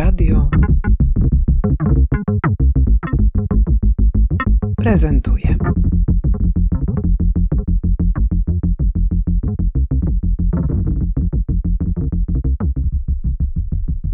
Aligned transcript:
Radio 0.00 0.50
prezentuje. 4.76 5.56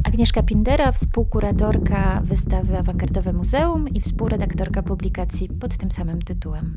Agnieszka 0.04 0.42
Pindera, 0.42 0.92
współkuratorka 0.92 2.22
wystawy 2.24 2.78
Awangardowe 2.78 3.32
Muzeum 3.32 3.88
i 3.88 4.00
współredaktorka 4.00 4.82
publikacji 4.82 5.48
pod 5.48 5.76
tym 5.76 5.90
samym 5.90 6.22
tytułem. 6.22 6.76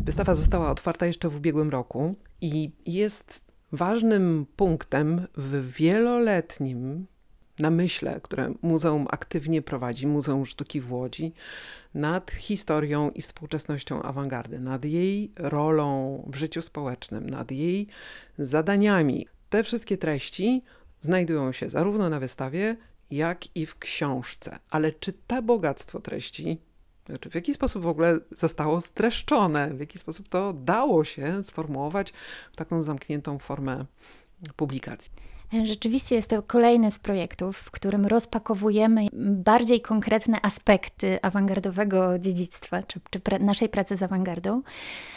Wystawa 0.00 0.34
została 0.34 0.70
otwarta 0.70 1.06
jeszcze 1.06 1.28
w 1.28 1.36
ubiegłym 1.36 1.70
roku 1.70 2.14
i 2.40 2.72
jest 2.86 3.44
ważnym 3.72 4.46
punktem 4.56 5.26
w 5.36 5.72
wieloletnim 5.72 7.06
namyśle, 7.58 8.20
które 8.20 8.54
muzeum 8.62 9.06
aktywnie 9.10 9.62
prowadzi, 9.62 10.06
Muzeum 10.06 10.46
Sztuki 10.46 10.80
w 10.80 10.92
Łodzi, 10.92 11.32
nad 11.94 12.30
historią 12.30 13.10
i 13.10 13.22
współczesnością 13.22 14.02
awangardy, 14.02 14.60
nad 14.60 14.84
jej 14.84 15.32
rolą 15.36 16.22
w 16.26 16.36
życiu 16.36 16.62
społecznym, 16.62 17.30
nad 17.30 17.50
jej 17.50 17.86
zadaniami. 18.38 19.26
Te 19.50 19.62
wszystkie 19.62 19.98
treści 19.98 20.62
znajdują 21.00 21.52
się 21.52 21.70
zarówno 21.70 22.08
na 22.08 22.20
wystawie, 22.20 22.76
jak 23.10 23.56
i 23.56 23.66
w 23.66 23.78
książce. 23.78 24.58
Ale 24.70 24.92
czy 24.92 25.12
to 25.12 25.42
bogactwo 25.42 26.00
treści, 26.00 26.58
znaczy 27.06 27.30
w 27.30 27.34
jaki 27.34 27.54
sposób 27.54 27.82
w 27.82 27.86
ogóle 27.86 28.18
zostało 28.36 28.80
streszczone, 28.80 29.74
w 29.74 29.80
jaki 29.80 29.98
sposób 29.98 30.28
to 30.28 30.52
dało 30.52 31.04
się 31.04 31.42
sformułować 31.42 32.12
w 32.52 32.56
taką 32.56 32.82
zamkniętą 32.82 33.38
formę 33.38 33.84
publikacji? 34.56 35.12
Rzeczywiście 35.64 36.14
jest 36.14 36.30
to 36.30 36.42
kolejny 36.42 36.90
z 36.90 36.98
projektów, 36.98 37.56
w 37.56 37.70
którym 37.70 38.06
rozpakowujemy 38.06 39.06
bardziej 39.12 39.80
konkretne 39.80 40.38
aspekty 40.42 41.18
awangardowego 41.22 42.18
dziedzictwa, 42.18 42.82
czy, 42.82 43.00
czy 43.10 43.20
pra 43.20 43.38
naszej 43.38 43.68
pracy 43.68 43.96
z 43.96 44.02
awangardą. 44.02 44.62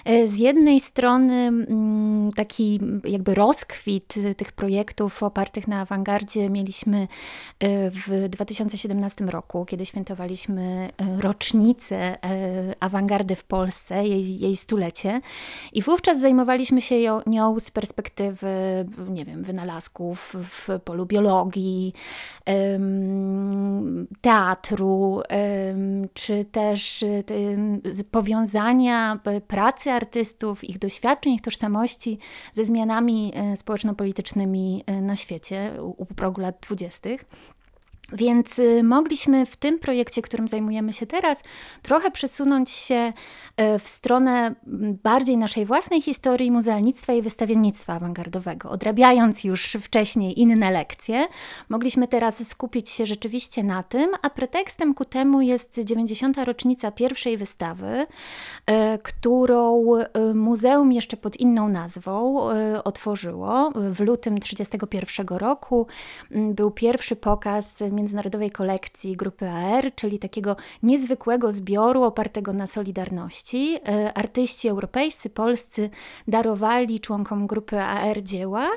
E, 0.05 0.27
z 0.27 0.39
jednej 0.39 0.79
strony 0.79 1.33
mm, 1.33 2.31
taki 2.31 2.79
jakby 3.03 3.35
rozkwit 3.35 4.15
tych 4.38 4.51
projektów 4.51 5.23
opartych 5.23 5.67
na 5.67 5.81
awangardzie 5.81 6.49
mieliśmy 6.49 7.07
e, 7.59 7.89
w 7.89 8.29
2017 8.29 9.25
roku, 9.25 9.66
kiedy 9.66 9.85
świętowaliśmy 9.85 10.89
e, 10.97 11.21
rocznicę 11.21 12.17
awangardy 12.79 13.35
w 13.35 13.43
Polsce, 13.43 14.07
jej, 14.07 14.39
jej 14.39 14.55
stulecie. 14.55 15.21
I 15.73 15.81
wówczas 15.81 16.19
zajmowaliśmy 16.19 16.81
się 16.81 16.95
nią 17.27 17.59
z 17.59 17.71
perspektywy, 17.71 18.47
nie 19.09 19.25
wiem, 19.25 19.43
wynalazków, 19.43 20.20
w 20.33 20.69
polu 20.86 21.05
biologii, 21.05 21.94
teatru, 24.22 25.22
czy 26.13 26.45
też 26.45 27.05
powiązania 28.11 29.19
pracy 29.47 29.91
artystów, 29.91 30.63
ich 30.63 30.80
doświadczeń, 30.80 31.33
ich 31.33 31.41
tożsamości 31.41 32.19
ze 32.53 32.66
zmianami 32.66 33.31
e, 33.36 33.58
społeczno-politycznymi 33.58 34.83
e, 34.86 35.02
na 35.02 35.16
świecie 35.16 35.72
u 35.97 36.05
progu 36.05 36.41
lat 36.41 36.58
dwudziestych. 36.61 37.25
Więc 38.11 38.59
y, 38.59 38.83
mogliśmy 38.83 39.45
w 39.45 39.55
tym 39.55 39.79
projekcie, 39.79 40.21
którym 40.21 40.47
zajmujemy 40.47 40.93
się 40.93 41.05
teraz, 41.05 41.43
trochę 41.81 42.11
przesunąć 42.11 42.69
się 42.69 43.13
y, 43.75 43.79
w 43.79 43.87
stronę 43.87 44.55
bardziej 45.03 45.37
naszej 45.37 45.65
własnej 45.65 46.01
historii 46.01 46.51
muzealnictwa 46.51 47.13
i 47.13 47.21
wystawiennictwa 47.21 47.93
awangardowego. 47.93 48.69
Odrabiając 48.69 49.43
już 49.43 49.77
wcześniej 49.81 50.39
inne 50.39 50.71
lekcje, 50.71 51.27
mogliśmy 51.69 52.07
teraz 52.07 52.47
skupić 52.47 52.89
się 52.89 53.05
rzeczywiście 53.05 53.63
na 53.63 53.83
tym, 53.83 54.11
a 54.21 54.29
pretekstem 54.29 54.93
ku 54.93 55.05
temu 55.05 55.41
jest 55.41 55.79
90. 55.79 56.37
rocznica 56.37 56.91
pierwszej 56.91 57.38
wystawy, 57.38 58.05
y, 58.05 58.73
którą 59.03 59.85
muzeum 60.33 60.91
jeszcze 60.91 61.17
pod 61.17 61.38
inną 61.38 61.69
nazwą 61.69 62.47
otworzyło. 62.83 63.71
W 63.75 64.00
lutym 64.00 64.38
1931 64.38 65.38
roku 65.38 65.88
był 66.31 66.71
pierwszy 66.71 67.16
pokaz 67.16 67.83
międzynarodowej 68.01 68.51
kolekcji 68.51 69.17
grupy 69.17 69.50
AR, 69.50 69.95
czyli 69.95 70.19
takiego 70.19 70.56
niezwykłego 70.84 71.51
zbioru 71.51 72.03
opartego 72.03 72.53
na 72.53 72.67
solidarności. 72.67 73.78
E, 73.88 74.13
artyści 74.13 74.67
europejscy, 74.67 75.29
polscy 75.29 75.89
darowali 76.28 77.00
członkom 77.00 77.47
grupy 77.47 77.79
AR 77.79 78.23
dzieła 78.23 78.69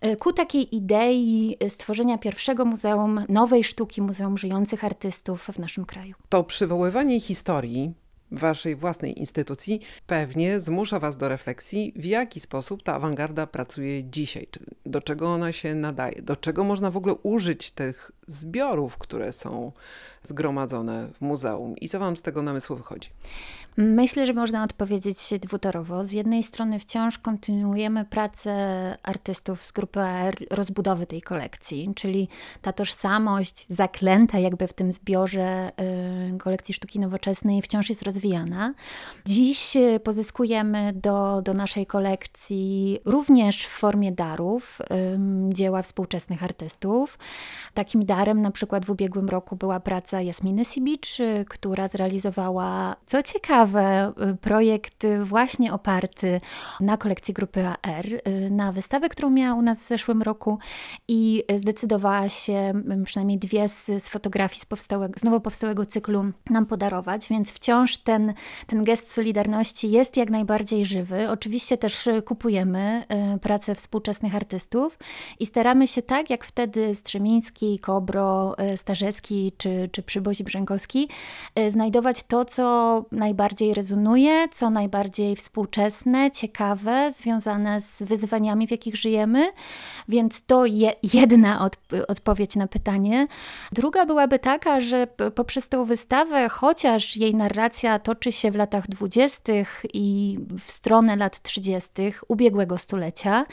e, 0.00 0.16
ku 0.16 0.32
takiej 0.32 0.76
idei 0.76 1.56
stworzenia 1.68 2.18
pierwszego 2.18 2.64
muzeum 2.64 3.24
nowej 3.28 3.64
sztuki, 3.64 4.02
muzeum 4.02 4.38
żyjących 4.38 4.84
artystów 4.84 5.48
w 5.52 5.58
naszym 5.58 5.84
kraju. 5.84 6.14
To 6.28 6.44
przywoływanie 6.44 7.20
historii 7.20 8.01
waszej 8.32 8.76
własnej 8.76 9.18
instytucji 9.18 9.80
pewnie 10.06 10.60
zmusza 10.60 10.98
was 10.98 11.16
do 11.16 11.28
refleksji, 11.28 11.92
w 11.96 12.04
jaki 12.04 12.40
sposób 12.40 12.82
ta 12.82 12.94
awangarda 12.94 13.46
pracuje 13.46 14.04
dzisiaj, 14.04 14.46
do 14.86 15.02
czego 15.02 15.34
ona 15.34 15.52
się 15.52 15.74
nadaje, 15.74 16.22
do 16.22 16.36
czego 16.36 16.64
można 16.64 16.90
w 16.90 16.96
ogóle 16.96 17.14
użyć 17.14 17.70
tych 17.70 18.12
zbiorów, 18.26 18.98
które 18.98 19.32
są 19.32 19.72
zgromadzone 20.22 21.08
w 21.14 21.20
muzeum 21.20 21.76
i 21.76 21.88
co 21.88 21.98
wam 21.98 22.16
z 22.16 22.22
tego 22.22 22.42
namysłu 22.42 22.76
wychodzi? 22.76 23.10
Myślę, 23.76 24.26
że 24.26 24.32
można 24.32 24.64
odpowiedzieć 24.64 25.18
dwutorowo. 25.40 26.04
Z 26.04 26.12
jednej 26.12 26.42
strony 26.42 26.78
wciąż 26.78 27.18
kontynuujemy 27.18 28.04
pracę 28.04 28.52
artystów 29.02 29.64
z 29.64 29.72
grupy 29.72 30.00
AR, 30.00 30.36
rozbudowy 30.50 31.06
tej 31.06 31.22
kolekcji, 31.22 31.92
czyli 31.94 32.28
ta 32.62 32.72
tożsamość 32.72 33.66
zaklęta 33.68 34.38
jakby 34.38 34.66
w 34.66 34.72
tym 34.72 34.92
zbiorze 34.92 35.72
y, 36.34 36.38
kolekcji 36.38 36.74
sztuki 36.74 37.00
nowoczesnej 37.00 37.62
wciąż 37.62 37.88
jest 37.88 38.02
rozwijana. 38.02 38.74
Dziś 39.26 39.76
y, 39.76 40.00
pozyskujemy 40.04 40.92
do, 40.92 41.42
do 41.42 41.54
naszej 41.54 41.86
kolekcji 41.86 42.98
również 43.04 43.66
w 43.66 43.70
formie 43.70 44.12
darów 44.12 44.78
dzieła 45.48 45.82
współczesnych 45.82 46.44
artystów. 46.44 47.18
Takim 47.74 48.04
darem 48.04 48.42
na 48.42 48.50
przykład 48.50 48.86
w 48.86 48.90
ubiegłym 48.90 49.28
roku 49.28 49.56
była 49.56 49.80
praca 49.80 50.11
Jasminy 50.20 50.64
Sibicz, 50.64 51.18
która 51.48 51.88
zrealizowała, 51.88 52.96
co 53.06 53.22
ciekawe, 53.22 54.12
y, 54.32 54.36
projekt 54.36 55.06
właśnie 55.22 55.72
oparty 55.72 56.40
na 56.80 56.96
kolekcji 56.96 57.34
grupy 57.34 57.66
AR, 57.66 58.06
y, 58.06 58.50
na 58.50 58.72
wystawę, 58.72 59.08
którą 59.08 59.30
miała 59.30 59.54
u 59.54 59.62
nas 59.62 59.78
w 59.84 59.86
zeszłym 59.86 60.22
roku 60.22 60.58
i 61.08 61.44
zdecydowała 61.56 62.28
się 62.28 62.72
przynajmniej 63.04 63.38
dwie 63.38 63.68
z, 63.68 63.84
z 63.84 64.08
fotografii 64.08 64.60
z, 64.60 64.66
powstałego, 64.66 65.18
z 65.18 65.24
nowo 65.24 65.40
powstałego 65.40 65.86
cyklu 65.86 66.24
nam 66.50 66.66
podarować, 66.66 67.28
więc 67.28 67.52
wciąż 67.52 67.96
ten, 67.96 68.34
ten 68.66 68.84
gest 68.84 69.12
solidarności 69.12 69.90
jest 69.90 70.16
jak 70.16 70.30
najbardziej 70.30 70.84
żywy. 70.84 71.30
Oczywiście 71.30 71.78
też 71.78 72.08
kupujemy 72.26 73.04
y, 73.34 73.38
pracę 73.38 73.74
współczesnych 73.74 74.34
artystów 74.34 74.98
i 75.40 75.46
staramy 75.46 75.86
się 75.86 76.02
tak, 76.02 76.30
jak 76.30 76.44
wtedy 76.44 76.94
Strzemiński, 76.94 77.78
Kobro, 77.78 78.56
Starzecki 78.76 79.52
czy, 79.58 79.88
czy 79.92 80.01
Przybozi 80.02 80.44
Brzękowski, 80.44 81.08
znajdować 81.68 82.22
to, 82.22 82.44
co 82.44 83.04
najbardziej 83.12 83.74
rezonuje, 83.74 84.48
co 84.52 84.70
najbardziej 84.70 85.36
współczesne, 85.36 86.30
ciekawe, 86.30 87.12
związane 87.12 87.80
z 87.80 88.02
wyzwaniami, 88.02 88.66
w 88.66 88.70
jakich 88.70 88.96
żyjemy. 88.96 89.52
Więc 90.08 90.42
to 90.46 90.66
je, 90.66 90.92
jedna 91.14 91.60
od, 91.64 91.76
odpowiedź 92.08 92.56
na 92.56 92.66
pytanie. 92.66 93.26
Druga 93.72 94.06
byłaby 94.06 94.38
taka, 94.38 94.80
że 94.80 95.06
poprzez 95.34 95.68
tę 95.68 95.86
wystawę, 95.86 96.48
chociaż 96.48 97.16
jej 97.16 97.34
narracja 97.34 97.98
toczy 97.98 98.32
się 98.32 98.50
w 98.50 98.56
latach 98.56 98.88
dwudziestych 98.88 99.82
i 99.94 100.38
w 100.58 100.70
stronę 100.70 101.16
lat 101.16 101.40
trzydziestych 101.42 102.24
ubiegłego 102.28 102.78
stulecia, 102.78 103.46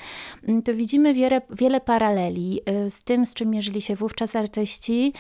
to 0.66 0.74
widzimy 0.74 1.14
wiele, 1.14 1.42
wiele 1.50 1.82
paraleli 1.82 2.62
y, 2.86 2.90
z 2.90 3.02
tym, 3.02 3.26
z 3.26 3.34
czym 3.34 3.50
mierzyli 3.50 3.82
się 3.82 3.96
wówczas 3.96 4.36
artyści. 4.36 5.14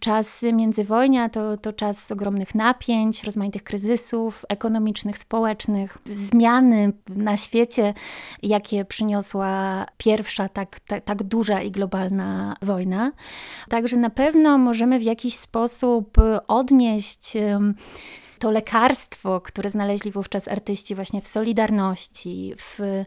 Czas 0.00 0.43
międzywojnia 0.52 1.28
to, 1.28 1.56
to 1.56 1.72
czas 1.72 2.12
ogromnych 2.12 2.54
napięć, 2.54 3.24
rozmaitych 3.24 3.62
kryzysów, 3.62 3.94
kryzysów 3.94 4.44
ekonomicznych, 4.48 5.18
społecznych, 5.18 5.98
zmiany 6.06 6.92
na 7.08 7.36
świecie, 7.36 7.94
jakie 8.42 8.84
przyniosła 8.84 9.86
pierwsza 9.98 10.48
tak, 10.48 10.80
tak, 10.80 11.04
tak 11.04 11.22
duża 11.22 11.62
i 11.62 11.70
globalna 11.70 12.56
wojna. 12.62 13.12
Także 13.68 13.96
na 13.96 14.10
pewno 14.10 14.58
możemy 14.58 14.98
w 14.98 15.02
jakiś 15.02 15.34
sposób 15.36 16.16
odnieść 16.48 17.32
to 18.38 18.50
lekarstwo, 18.50 19.40
które 19.40 19.70
znaleźli 19.70 20.10
wówczas 20.10 20.48
artyści 20.48 20.94
właśnie 20.94 21.20
w 21.22 21.26
Solidarności, 21.26 22.54
w 22.58 23.04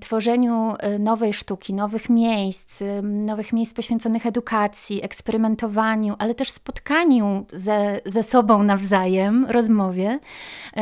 tworzeniu 0.00 0.74
nowej 0.98 1.32
sztuki, 1.32 1.74
nowych 1.74 2.10
miejsc, 2.10 2.82
nowych 3.02 3.52
miejsc 3.52 3.74
poświęconych 3.74 4.26
edukacji, 4.26 5.04
eksperymentowaniu, 5.04 6.14
ale 6.18 6.34
też 6.34 6.50
spotkaniu 6.50 7.46
ze, 7.52 8.00
ze 8.06 8.22
sobą 8.22 8.62
nawzajem, 8.62 9.46
rozmowie. 9.48 10.18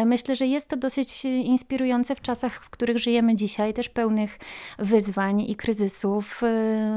Myślę, 0.07 0.37
że 0.37 0.47
jest 0.47 0.69
to 0.69 0.77
dosyć 0.77 1.25
inspirujące 1.25 2.15
w 2.15 2.21
czasach, 2.21 2.53
w 2.53 2.71
których 2.71 2.99
żyjemy 2.99 3.35
dzisiaj, 3.35 3.75
też 3.75 3.89
pełnych 3.89 4.39
wyzwań 4.79 5.41
i 5.41 5.57
kryzysów 5.57 6.43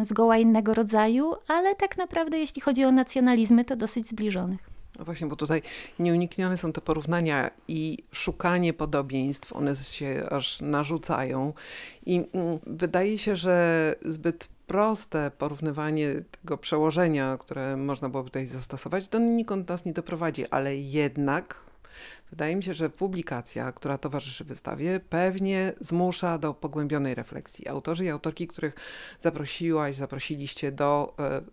zgoła 0.01 0.37
innego 0.37 0.73
rodzaju, 0.73 1.33
ale 1.47 1.75
tak 1.75 1.97
naprawdę, 1.97 2.39
jeśli 2.39 2.61
chodzi 2.61 2.85
o 2.85 2.91
nacjonalizmy, 2.91 3.65
to 3.65 3.75
dosyć 3.75 4.07
zbliżonych. 4.07 4.76
No 4.97 5.05
właśnie, 5.05 5.27
bo 5.27 5.35
tutaj 5.35 5.61
nieuniknione 5.99 6.57
są 6.57 6.73
te 6.73 6.81
porównania 6.81 7.51
i 7.67 7.97
szukanie 8.11 8.73
podobieństw, 8.73 9.53
one 9.53 9.75
się 9.75 10.23
aż 10.31 10.61
narzucają. 10.61 11.53
I 12.05 12.15
mm, 12.15 12.59
wydaje 12.67 13.17
się, 13.17 13.35
że 13.35 13.95
zbyt 14.05 14.49
proste 14.67 15.31
porównywanie 15.37 16.23
tego 16.41 16.57
przełożenia, 16.57 17.37
które 17.39 17.77
można 17.77 18.09
byłoby 18.09 18.29
tutaj 18.29 18.47
zastosować, 18.47 19.07
do 19.07 19.19
nikąd 19.19 19.69
nas 19.69 19.85
nie 19.85 19.93
doprowadzi, 19.93 20.47
ale 20.47 20.77
jednak 20.77 21.55
wydaje 22.29 22.55
mi 22.55 22.63
się, 22.63 22.73
że 22.73 22.89
publikacja, 22.89 23.71
która 23.71 23.97
towarzyszy 23.97 24.43
wystawie, 24.43 24.99
pewnie 25.09 25.73
zmusza 25.79 26.37
do 26.37 26.53
pogłębionej 26.53 27.15
refleksji. 27.15 27.67
Autorzy 27.67 28.05
i 28.05 28.09
autorki, 28.09 28.47
których 28.47 28.75
zaprosiłaś, 29.19 29.95
zaprosiliście 29.95 30.71
do 30.71 31.15
e, 31.19 31.23
e, 31.33 31.43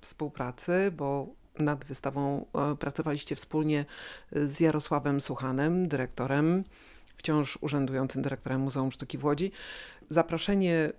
współpracy, 0.00 0.92
bo 0.96 1.28
nad 1.58 1.84
wystawą 1.84 2.46
e, 2.54 2.76
pracowaliście 2.76 3.36
wspólnie 3.36 3.84
z 4.32 4.60
Jarosławem 4.60 5.20
Słuchanem, 5.20 5.88
dyrektorem, 5.88 6.64
wciąż 7.16 7.58
urzędującym 7.60 8.22
dyrektorem 8.22 8.60
Muzeum 8.60 8.92
Sztuki 8.92 9.18
w 9.18 9.24
Łodzi. 9.24 9.52
Zaproszenie 10.08 10.92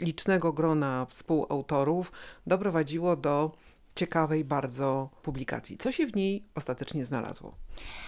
licznego 0.00 0.52
grona 0.52 1.06
współautorów 1.10 2.12
doprowadziło 2.46 3.16
do 3.16 3.52
ciekawej 3.94 4.44
bardzo 4.44 5.10
publikacji. 5.22 5.78
Co 5.78 5.92
się 5.92 6.06
w 6.06 6.16
niej 6.16 6.44
ostatecznie 6.54 7.04
znalazło? 7.04 7.54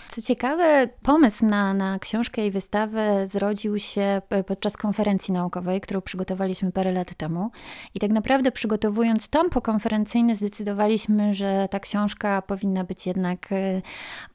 Co 0.08 0.23
ciekawe, 0.23 0.88
pomysł 1.02 1.46
na, 1.46 1.75
na 1.75 1.99
książkę 1.99 2.46
i 2.46 2.50
wystawę 2.50 3.26
zrodził 3.29 3.79
się 3.79 4.23
podczas 4.46 4.76
konferencji 4.76 5.34
naukowej, 5.34 5.81
którą 5.81 6.00
przygotowaliśmy 6.00 6.73
parę 6.73 6.93
lat 6.93 7.14
temu. 7.14 7.50
I 7.94 8.00
tak 8.00 8.11
naprawdę 8.11 8.52
przygotowując 8.52 9.29
tom 9.29 9.50
pokonferencyjny, 9.50 10.34
zdecydowaliśmy, 10.34 11.34
że 11.34 11.69
ta 11.70 11.81
książka 11.81 12.43
powinna 12.43 12.84
być 12.84 13.06
jednak 13.06 13.52
y, 13.52 13.82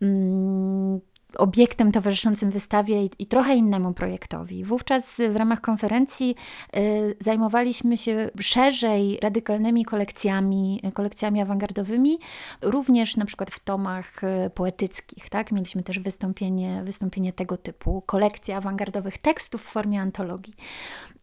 mm, 0.02 1.00
obiektem 1.36 1.92
towarzyszącym 1.92 2.50
wystawie 2.50 3.04
i, 3.04 3.10
i, 3.20 3.26
trochę 3.26 3.56
innemu 3.56 3.94
projektowi. 3.94 4.64
Wówczas 4.64 5.22
w 5.30 5.36
ramach 5.36 5.62
konferencji 5.62 6.36
y, 6.78 7.16
zajmowaliśmy 7.20 7.98
się 7.98 8.30
szerzej 8.40 9.20
radykalnymi 9.22 9.86
kolekcjami, 9.86 10.82
kolekcjami 10.94 11.42
awangardowymi, 11.42 12.20
również 12.62 13.18
na 13.18 13.26
przykład 13.26 13.52
w 13.52 13.60
tomach 13.60 14.24
y, 14.24 14.50
poetyckich. 14.50 15.30
Tak? 15.30 15.52
Mieliśmy 15.52 15.84
też 15.84 16.00
wystąpienie, 16.00 16.82
wystąpienie 16.84 17.34
tego 17.34 17.58
typu, 17.58 18.04
kolekcja 18.06 18.58
awangardowych 18.58 19.18
tekstów 19.18 19.62
w 19.62 19.66
formie 19.66 20.02
antologii 20.02 20.54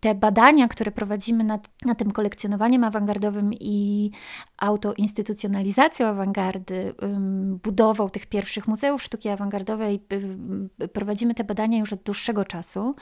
te 0.05 0.15
badania, 0.15 0.69
które 0.69 0.91
prowadzimy 0.91 1.45
nad, 1.45 1.69
nad 1.85 1.99
tym 1.99 2.11
kolekcjonowaniem 2.11 2.85
awangardowym 2.85 3.51
i 3.61 4.11
autoinstytucjonalizacją 4.57 6.07
awangardy, 6.07 6.95
budową 7.63 8.11
tych 8.11 8.27
pierwszych 8.27 8.69
muzeów 8.69 9.03
sztuki 9.03 9.29
awangardowej, 9.29 9.99
prowadzimy 10.93 11.35
te 11.35 11.45
badania 11.45 11.79
już 11.79 11.93
od 11.93 12.03
dłuższego 12.03 12.45
czasu. 12.45 12.95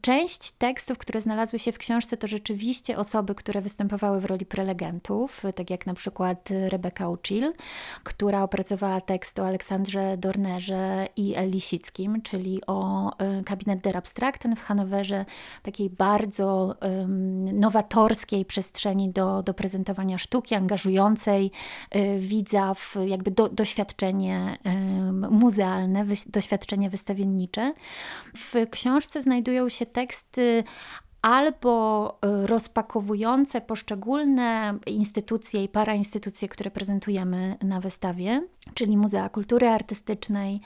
Część 0.00 0.50
tekstów, 0.50 0.98
które 0.98 1.20
znalazły 1.20 1.58
się 1.58 1.72
w 1.72 1.78
książce, 1.78 2.16
to 2.16 2.26
rzeczywiście 2.26 2.98
osoby, 2.98 3.34
które 3.34 3.60
występowały 3.60 4.20
w 4.20 4.24
roli 4.24 4.46
prelegentów, 4.46 5.42
tak 5.54 5.70
jak 5.70 5.86
na 5.86 5.94
przykład 5.94 6.48
Rebeka 6.68 7.08
Ucil, 7.08 7.52
która 8.04 8.42
opracowała 8.42 9.00
tekst 9.00 9.38
o 9.38 9.46
Aleksandrze 9.46 10.16
Dornerze 10.16 11.08
i 11.16 11.34
Eli 11.34 11.60
Sickim, 11.60 12.22
czyli 12.22 12.60
o 12.66 13.10
y, 13.40 13.44
kabinet 13.44 13.80
der 13.80 13.96
Abstrakten 13.96 14.56
w 14.56 14.60
Hanowerze, 14.60 15.24
takiej 15.62 15.90
bardzo 15.90 16.76
um, 16.82 17.60
nowatorskiej 17.60 18.44
przestrzeni 18.44 19.10
do, 19.10 19.42
do 19.42 19.54
prezentowania 19.54 20.18
sztuki, 20.18 20.54
angażującej 20.54 21.50
y, 21.96 22.18
widza 22.18 22.74
w 22.74 22.96
jakby 23.06 23.30
do, 23.30 23.48
doświadczenie 23.48 24.58
um, 24.64 25.30
muzealne, 25.30 26.04
doświadczenie 26.34 26.90
wystawiennicze. 26.90 27.74
W 28.36 28.54
książce 28.70 29.22
znajdują 29.22 29.68
się 29.68 29.86
teksty 29.86 30.64
albo 31.22 32.18
y, 32.44 32.46
rozpakowujące 32.46 33.60
poszczególne 33.60 34.78
instytucje 34.86 35.64
i 35.64 35.68
parainstytucje, 35.68 36.48
które 36.48 36.70
prezentujemy 36.70 37.56
na 37.62 37.80
wystawie, 37.80 38.42
czyli 38.74 38.96
Muzea 38.96 39.28
Kultury 39.28 39.68
Artystycznej 39.68 40.60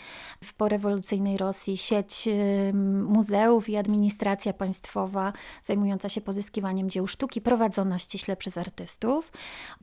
w 0.45 0.55
porewolucyjnej 0.55 1.37
Rosji, 1.37 1.77
sieć 1.77 2.29
y, 2.29 2.73
muzeów 3.09 3.69
i 3.69 3.77
administracja 3.77 4.53
państwowa 4.53 5.33
zajmująca 5.63 6.09
się 6.09 6.21
pozyskiwaniem 6.21 6.91
dzieł 6.91 7.07
sztuki, 7.07 7.41
prowadzona 7.41 7.99
ściśle 7.99 8.37
przez 8.37 8.59
artystów. 8.59 9.33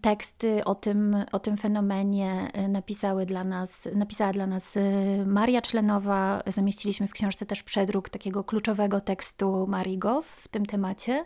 Teksty 0.02 0.66
o 0.66 0.76
tym, 0.76 1.16
o 1.32 1.40
tym 1.40 1.58
fenomenie 1.58 2.52
y, 2.66 2.68
napisały 2.68 3.26
dla 3.26 3.44
nas, 3.44 3.88
napisała 3.96 4.34
dla 4.34 4.48
nas 4.48 4.76
Maria 5.26 5.62
Czlenowa. 5.62 6.44
Zamieściliśmy 6.48 7.08
w 7.08 7.12
książce 7.12 7.46
też 7.46 7.64
przedruk 7.64 8.10
takiego 8.10 8.44
kluczowego 8.44 9.02
tekstu 9.02 9.68
Marii 9.68 9.98
Goff 9.98 10.28
w 10.28 10.48
tym 10.48 10.66
temacie. 10.66 11.26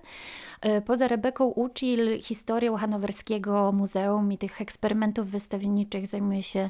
E, 0.61 0.81
poza 0.81 1.07
Rebeką 1.07 1.45
Ucil 1.45 2.21
historią 2.21 2.75
hanowerskiego 2.75 3.71
muzeum 3.71 4.31
i 4.31 4.37
tych 4.37 4.61
eksperymentów 4.61 5.27
wystawienniczych 5.27 6.07
zajmuje 6.07 6.43
się 6.43 6.69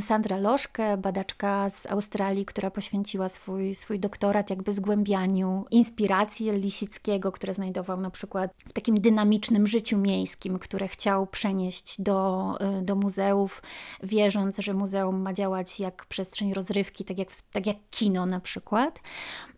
Sandra 0.00 0.36
Loszke, 0.36 0.96
badaczka 0.96 1.70
z 1.70 1.86
Australii, 1.86 2.44
która 2.44 2.70
poświęciła 2.70 3.28
swój, 3.28 3.74
swój 3.74 4.00
doktorat 4.00 4.50
jakby 4.50 4.72
zgłębianiu 4.72 5.64
inspiracji 5.70 6.50
Lisickiego, 6.50 7.32
które 7.32 7.54
znajdował 7.54 8.00
na 8.00 8.10
przykład 8.10 8.54
w 8.68 8.72
takim 8.72 9.00
dynamicznym 9.00 9.66
życiu 9.66 9.98
miejskim, 9.98 10.58
które 10.58 10.88
chciał 10.88 11.26
przenieść 11.26 12.00
do, 12.00 12.54
e, 12.60 12.82
do 12.82 12.96
muzeów, 12.96 13.62
wierząc, 14.02 14.58
że 14.58 14.74
muzeum 14.74 15.22
ma 15.22 15.32
działać 15.32 15.80
jak 15.80 16.06
przestrzeń 16.06 16.54
rozrywki, 16.54 17.04
tak 17.04 17.18
jak, 17.18 17.28
tak 17.52 17.66
jak 17.66 17.76
kino 17.90 18.26
na 18.26 18.40
przykład. 18.40 19.00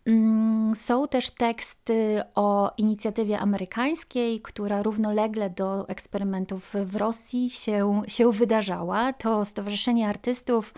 Mm, 0.05 0.75
są 0.75 1.07
też 1.07 1.29
teksty 1.29 2.21
o 2.35 2.73
inicjatywie 2.77 3.39
amerykańskiej, 3.39 4.41
która 4.41 4.83
równolegle 4.83 5.49
do 5.49 5.89
eksperymentów 5.89 6.73
w 6.85 6.95
Rosji 6.95 7.49
się, 7.49 8.01
się 8.07 8.31
wydarzała. 8.31 9.13
To 9.13 9.45
Stowarzyszenie 9.45 9.74
Artystów 10.07 10.73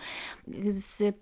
z 0.68 1.16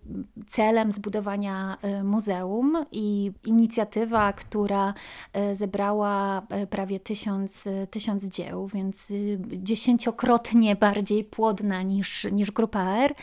celem 0.46 0.92
zbudowania 0.92 1.76
e, 1.82 2.04
muzeum 2.04 2.84
i 2.92 3.32
inicjatywa, 3.44 4.32
która 4.32 4.94
e, 5.32 5.54
zebrała 5.54 6.46
e, 6.48 6.66
prawie 6.66 7.00
tysiąc, 7.00 7.68
tysiąc 7.90 8.24
dzieł, 8.24 8.68
więc 8.68 9.12
dziesięciokrotnie 9.46 10.76
bardziej 10.76 11.24
płodna 11.24 11.82
niż, 11.82 12.24
niż 12.32 12.50
Grupa 12.50 12.82
R. 12.82 13.14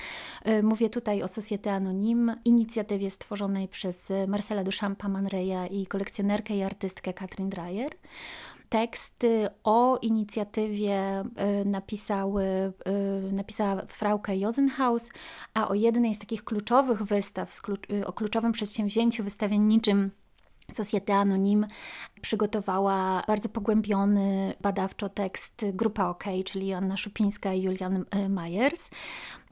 Mówię 0.63 0.89
tutaj 0.89 1.23
o 1.23 1.25
Société 1.25 1.69
Anonyme, 1.69 2.35
inicjatywie 2.45 3.09
stworzonej 3.09 3.67
przez 3.67 4.11
Marcela 4.27 4.63
Duchampa 4.63 5.09
Manreya 5.09 5.67
i 5.71 5.87
kolekcjonerkę 5.87 6.55
i 6.55 6.63
artystkę 6.63 7.13
Katrin 7.13 7.49
Dreyer 7.49 7.91
teksty 8.73 9.47
o 9.63 9.97
inicjatywie 10.01 11.23
y, 11.61 11.65
napisały, 11.65 12.43
y, 13.27 13.31
napisała 13.31 13.85
Frauke 13.87 14.37
Josenhaus, 14.37 15.09
a 15.53 15.67
o 15.67 15.73
jednej 15.73 16.13
z 16.13 16.19
takich 16.19 16.43
kluczowych 16.43 17.03
wystaw, 17.03 17.61
y, 17.91 18.07
o 18.07 18.13
kluczowym 18.13 18.51
przedsięwzięciu 18.51 19.23
wystawienniczym 19.23 20.11
Societe 20.71 21.15
Anonim 21.15 21.67
przygotowała 22.21 23.23
bardzo 23.27 23.49
pogłębiony 23.49 24.53
badawczo 24.61 25.09
tekst 25.09 25.65
Grupa 25.73 26.07
OK, 26.07 26.23
czyli 26.45 26.67
Joanna 26.67 26.97
Szupińska 26.97 27.53
i 27.53 27.61
Julian 27.61 28.05
Majers. 28.29 28.89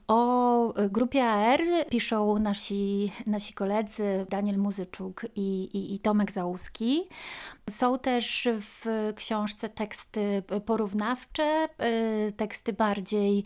O 0.08 0.74
grupie 0.90 1.24
AR 1.24 1.60
piszą 1.90 2.38
nasi, 2.38 3.12
nasi 3.26 3.54
koledzy 3.54 4.26
Daniel 4.30 4.58
Muzyczuk 4.58 5.26
i, 5.36 5.64
i, 5.64 5.94
i 5.94 5.98
Tomek 5.98 6.32
Załuski. 6.32 7.08
Są 7.70 7.98
też 7.98 8.48
w 8.60 9.12
książce 9.16 9.68
teksty 9.68 10.42
porównawcze, 10.66 11.68
y, 12.28 12.32
teksty 12.32 12.72
bardziej 12.72 13.44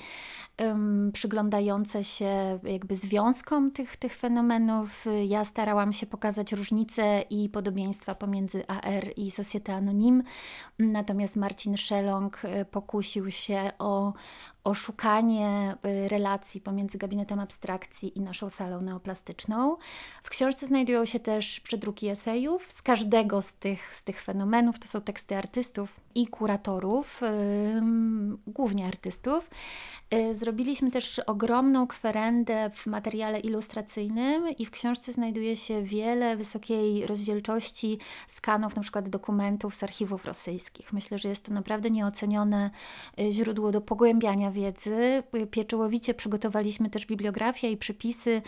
um, 0.58 1.10
przyglądające 1.12 2.04
się 2.04 2.58
jakby 2.62 2.96
związkom 2.96 3.70
tych, 3.70 3.96
tych 3.96 4.14
fenomenów. 4.14 5.04
Ja 5.26 5.44
starałam 5.44 5.92
się 5.92 6.06
pokazać 6.06 6.52
różnice 6.52 7.24
i 7.30 7.48
podobieństwa 7.48 8.14
pomiędzy 8.14 8.66
AR 8.66 9.04
i 9.16 9.30
Societe 9.30 9.74
Anonyme, 9.74 10.22
natomiast 10.78 11.36
Marcin 11.36 11.76
Szelong 11.76 12.44
y, 12.44 12.64
pokusił 12.64 13.30
się 13.30 13.70
o, 13.78 14.12
oszukanie 14.66 15.76
y, 15.86 16.08
relacji 16.08 16.60
pomiędzy 16.60 16.98
gabinetem 16.98 17.40
abstrakcji 17.40 18.18
i 18.18 18.20
naszą 18.20 18.50
salą 18.50 18.80
neoplastyczną. 18.80 19.76
W 20.22 20.30
książce 20.30 20.66
znajdują 20.66 21.04
się 21.04 21.20
też 21.20 21.60
przedruki 21.60 22.08
esejów 22.08 22.72
z 22.72 22.82
każdego 22.82 23.42
z 23.42 23.54
tych, 23.54 23.94
z 23.94 24.04
tych 24.04 24.22
fenomenów. 24.22 24.78
To 24.78 24.88
są 24.88 25.00
teksty 25.00 25.36
artystów 25.36 26.00
i 26.14 26.26
kuratorów, 26.26 27.20
yy, 27.22 27.82
głównie 28.46 28.86
artystów. 28.86 29.50
Yy, 30.10 30.34
zrobiliśmy 30.34 30.90
też 30.90 31.18
ogromną 31.18 31.86
kwerendę 31.86 32.70
w 32.74 32.86
materiale 32.86 33.40
ilustracyjnym 33.40 34.48
i 34.58 34.66
w 34.66 34.70
książce 34.70 35.12
znajduje 35.12 35.56
się 35.56 35.82
wiele 35.82 36.36
wysokiej 36.36 37.06
rozdzielczości 37.06 37.98
skanów, 38.28 38.74
przykład 38.86 39.08
dokumentów 39.08 39.74
z 39.74 39.82
archiwów 39.82 40.24
rosyjskich. 40.24 40.92
Myślę, 40.92 41.18
że 41.18 41.28
jest 41.28 41.44
to 41.44 41.52
naprawdę 41.52 41.90
nieocenione 41.90 42.70
y, 43.20 43.32
źródło 43.32 43.72
do 43.72 43.80
pogłębiania 43.80 44.50
wiedzy. 44.56 45.22
Pieczołowicie 45.50 46.14
przygotowaliśmy 46.14 46.90
też 46.90 47.06
bibliografię 47.06 47.70
i 47.70 47.76
przypisy 47.76 48.42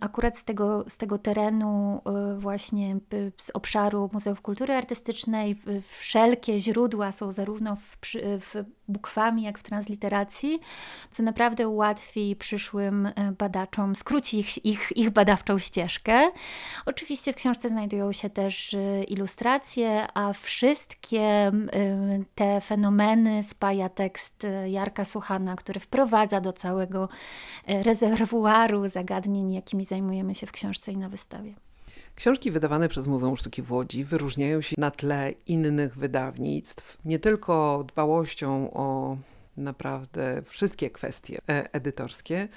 akurat 0.00 0.38
z 0.38 0.44
tego, 0.44 0.84
z 0.88 0.96
tego 0.96 1.18
terenu 1.18 2.00
y, 2.34 2.38
właśnie 2.38 2.96
z 3.36 3.50
obszaru 3.50 4.10
Muzeów 4.12 4.42
Kultury 4.42 4.74
Artystycznej. 4.74 5.60
Wszelkie 5.98 6.58
źródła 6.58 7.12
są 7.12 7.32
zarówno 7.32 7.76
w, 7.76 7.96
w 8.40 8.64
bukwami, 8.88 9.42
jak 9.42 9.58
w 9.58 9.62
transliteracji, 9.62 10.60
co 11.10 11.22
naprawdę 11.22 11.68
ułatwi 11.68 12.36
przyszłym 12.36 13.06
y, 13.06 13.12
badaczom, 13.38 13.96
skróci 13.96 14.38
ich, 14.38 14.64
ich, 14.64 14.92
ich 14.96 15.10
badawczą 15.10 15.58
ścieżkę. 15.58 16.30
Oczywiście 16.86 17.32
w 17.32 17.36
książce 17.36 17.68
znajdują 17.68 18.12
się 18.12 18.30
też 18.30 18.76
ilustracje, 19.08 20.06
a 20.14 20.32
wszystkie 20.32 21.52
te 22.34 22.60
fenomeny 22.60 23.42
spaja 23.42 23.88
tekst 23.88 24.46
Jarka 24.66 25.04
Suchana, 25.04 25.56
który 25.56 25.80
wprowadza 25.80 26.40
do 26.40 26.52
całego 26.52 27.08
rezerwuaru 27.66 28.88
zagadnień, 28.88 29.52
jakimi 29.64 29.84
zajmujemy 29.84 30.34
się 30.34 30.46
w 30.46 30.52
książce 30.52 30.92
i 30.92 30.96
na 30.96 31.08
wystawie. 31.08 31.54
Książki 32.14 32.50
wydawane 32.50 32.88
przez 32.88 33.06
Muzeum 33.06 33.36
Sztuki 33.36 33.62
w 33.62 33.72
Łodzi 33.72 34.04
wyróżniają 34.04 34.60
się 34.60 34.74
na 34.78 34.90
tle 34.90 35.32
innych 35.46 35.96
wydawnictw 35.96 36.98
nie 37.04 37.18
tylko 37.18 37.84
dbałością 37.88 38.70
o 38.72 39.16
naprawdę 39.56 40.42
wszystkie 40.46 40.90
kwestie 40.90 41.38
e, 41.48 41.72
edytorskie, 41.72 42.48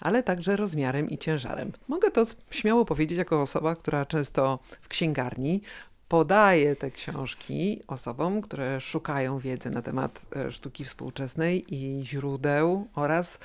ale 0.00 0.22
także 0.22 0.56
rozmiarem 0.56 1.10
i 1.10 1.18
ciężarem. 1.18 1.72
Mogę 1.88 2.10
to 2.10 2.24
śmiało 2.50 2.84
powiedzieć 2.84 3.18
jako 3.18 3.42
osoba, 3.42 3.74
która 3.74 4.06
często 4.06 4.58
w 4.82 4.88
księgarni 4.88 5.62
podaje 6.08 6.76
te 6.76 6.90
książki 6.90 7.82
osobom, 7.86 8.40
które 8.40 8.80
szukają 8.80 9.38
wiedzy 9.38 9.70
na 9.70 9.82
temat 9.82 10.26
e, 10.36 10.52
sztuki 10.52 10.84
współczesnej 10.84 11.74
i 11.74 12.06
źródeł 12.06 12.86
oraz 12.94 13.38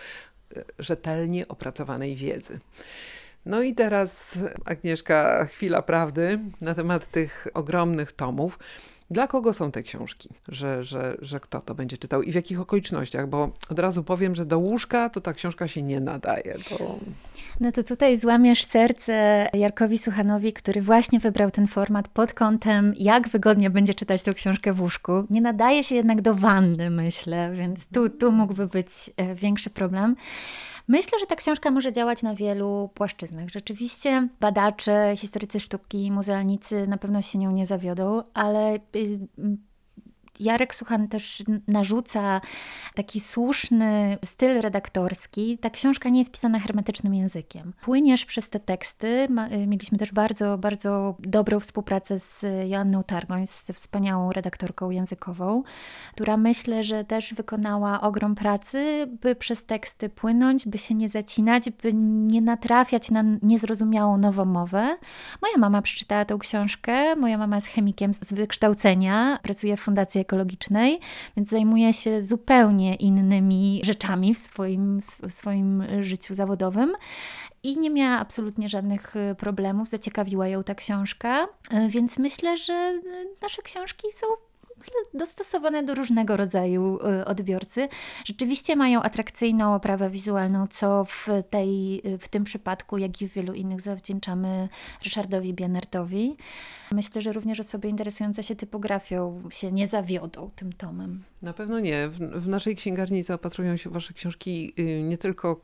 rzetelnie 0.80 1.48
opracowanej 1.48 2.16
wiedzy. 2.16 2.60
No 3.46 3.62
i 3.62 3.76
teraz, 3.76 4.40
Agnieszka, 4.66 5.46
chwila 5.46 5.82
prawdy 5.82 6.40
na 6.62 6.74
temat 6.74 7.08
tych 7.08 7.48
ogromnych 7.54 8.12
tomów. 8.12 8.60
Dla 9.12 9.28
kogo 9.28 9.54
są 9.54 9.72
te 9.72 9.84
książki? 9.84 10.30
Że, 10.48 10.84
że, 10.84 11.18
że 11.22 11.40
kto 11.40 11.62
to 11.62 11.76
będzie 11.76 11.98
czytał 11.98 12.22
i 12.22 12.32
w 12.32 12.36
jakich 12.36 12.60
okolicznościach? 12.60 13.28
Bo 13.28 13.52
od 13.70 13.80
razu 13.80 14.04
powiem, 14.04 14.36
że 14.36 14.46
do 14.46 14.60
łóżka 14.60 15.10
to 15.10 15.22
ta 15.22 15.34
książka 15.34 15.68
się 15.68 15.82
nie 15.82 16.00
nadaje. 16.00 16.56
No 17.60 17.72
to 17.72 17.84
tutaj 17.84 18.18
złamiesz 18.18 18.66
serce 18.66 19.48
Jarkowi 19.54 19.98
Suchanowi, 19.98 20.54
który 20.54 20.82
właśnie 20.82 21.20
wybrał 21.20 21.52
ten 21.52 21.68
format 21.68 22.08
pod 22.08 22.34
kątem, 22.34 22.94
jak 22.98 23.30
wygodnie 23.30 23.70
będzie 23.70 23.94
czytać 23.94 24.22
tę 24.22 24.34
książkę 24.34 24.74
w 24.74 24.82
łóżku. 24.82 25.12
Nie 25.30 25.42
nadaje 25.42 25.84
się 25.84 25.96
jednak 25.96 26.22
do 26.22 26.36
wanny, 26.36 26.90
myślę, 26.90 27.52
więc 27.56 27.88
tu, 27.88 28.10
tu 28.10 28.32
mógłby 28.32 28.68
być 28.68 28.90
e, 29.18 29.36
większy 29.36 29.70
problem. 29.70 30.16
Myślę, 30.92 31.20
że 31.20 31.26
ta 31.26 31.36
książka 31.36 31.72
może 31.72 31.92
działać 31.92 32.22
na 32.22 32.36
wielu 32.36 32.90
płaszczyznach. 32.94 33.50
Rzeczywiście 33.50 34.28
badacze, 34.40 35.14
historycy 35.18 35.60
sztuki, 35.60 36.12
muzealnicy 36.12 36.88
na 36.88 36.98
pewno 36.98 37.22
się 37.22 37.40
nią 37.40 37.52
nie 37.52 37.66
zawiodą, 37.66 38.24
ale 38.34 38.76
y, 38.76 38.80
Jarek 40.40 40.76
Suchan 40.76 41.08
też 41.08 41.44
narzuca 41.68 42.42
taki 42.96 43.20
słuszny 43.20 44.18
styl 44.26 44.62
redaktorski. 44.62 45.58
Ta 45.58 45.70
książka 45.70 46.10
nie 46.10 46.20
jest 46.20 46.32
pisana 46.32 46.60
hermetycznym 46.60 47.14
językiem. 47.14 47.74
Płyniesz 47.82 48.26
przez 48.26 48.50
te 48.50 48.60
teksty. 48.60 49.28
Y, 49.54 49.68
mieliśmy 49.68 49.98
też 49.98 50.12
bardzo, 50.12 50.58
bardzo 50.58 51.16
dobrą 51.20 51.60
współpracę 51.60 52.20
z 52.20 52.46
Joanną 52.70 53.04
Targoń, 53.04 53.48
z 53.48 53.72
wspaniałą 53.74 54.32
redaktorką 54.32 54.90
językową, 54.90 55.64
która 56.14 56.38
myślę, 56.38 56.84
że 56.84 57.04
też 57.04 57.34
wykonała 57.34 58.02
ogrom 58.02 58.36
pracy, 58.36 59.08
by 59.22 59.36
przez 59.36 59.66
teksty 59.66 60.10
płynąć, 60.10 60.68
by 60.68 60.78
się 60.78 60.96
nie 60.96 61.10
zacinać, 61.10 61.70
by 61.70 61.94
nie 61.94 62.42
natrafiać 62.42 63.12
na 63.12 63.24
niezrozumiałą 63.42 64.18
nową 64.18 64.46
mowę. 64.46 64.98
Moja 65.42 65.58
mama 65.58 65.82
przeczytała 65.82 66.26
tę 66.26 66.38
książkę. 66.40 67.16
Moja 67.16 67.38
mama 67.38 67.56
jest 67.56 67.68
chemikiem 67.68 68.14
z 68.14 68.34
wykształcenia, 68.34 69.40
pracuje 69.44 69.78
w 69.78 69.82
Fundacji 69.82 70.21
ekologicznej, 70.22 71.00
więc 71.38 71.50
zajmuje 71.50 71.94
się 71.94 72.22
zupełnie 72.22 72.96
innymi 72.96 73.82
rzeczami 73.84 74.34
w 74.34 74.38
swoim, 74.38 75.00
w 75.24 75.32
swoim 75.32 75.84
życiu 76.02 76.34
zawodowym. 76.34 76.94
I 77.64 77.78
nie 77.78 77.90
miała 77.90 78.18
absolutnie 78.18 78.70
żadnych 78.70 79.16
y, 79.16 79.36
problemów, 79.36 79.90
zaciekawiła 79.90 80.48
ją 80.48 80.64
ta 80.64 80.76
książka, 80.76 81.44
y, 81.74 81.90
więc 81.90 82.18
myślę, 82.18 82.58
że 82.58 82.74
y, 82.74 83.42
nasze 83.42 83.62
książki 83.62 84.08
są 84.12 84.26
dostosowane 85.14 85.84
do 85.84 85.96
różnego 85.96 86.38
rodzaju 86.38 87.00
odbiorcy. 87.26 87.88
Rzeczywiście 88.26 88.76
mają 88.76 89.02
atrakcyjną 89.02 89.76
oprawę 89.76 90.10
wizualną, 90.10 90.68
co 90.68 91.06
w, 91.06 91.28
tej, 91.50 92.02
w 92.20 92.28
tym 92.28 92.44
przypadku, 92.44 92.98
jak 92.98 93.22
i 93.22 93.28
w 93.28 93.34
wielu 93.34 93.54
innych 93.54 93.82
zawdzięczamy 93.82 94.70
Ryszardowi 95.04 95.54
Bienertowi. 95.54 96.38
Myślę, 96.92 97.22
że 97.22 97.34
również 97.34 97.60
osoby 97.60 97.88
interesujące 97.88 98.44
się 98.44 98.56
typografią 98.56 99.42
się 99.50 99.72
nie 99.72 99.88
zawiodą 99.88 100.50
tym 100.56 100.74
tomem. 100.74 101.24
Na 101.42 101.54
pewno 101.54 101.80
nie. 101.80 102.10
W, 102.10 102.18
w 102.18 102.48
naszej 102.48 102.76
księgarni 102.76 103.24
zaopatrują 103.24 103.78
się 103.78 103.90
Wasze 103.90 104.14
książki 104.14 104.74
y, 104.80 105.04
nie 105.04 105.18
tylko 105.18 105.62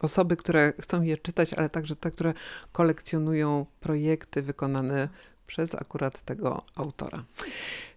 osoby, 0.00 0.36
które 0.36 0.72
chcą 0.80 1.02
je 1.02 1.18
czytać, 1.18 1.52
ale 1.52 1.68
także 1.68 1.96
te, 1.96 2.10
które 2.10 2.34
kolekcjonują 2.72 3.66
projekty 3.80 4.42
wykonane 4.42 5.08
przez 5.46 5.74
akurat 5.74 6.22
tego 6.22 6.62
autora. 6.74 7.24